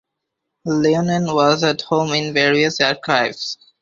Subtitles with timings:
[0.65, 3.59] Leinonen was at home in various archives.